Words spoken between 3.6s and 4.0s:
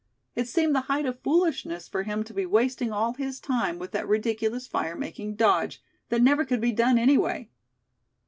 with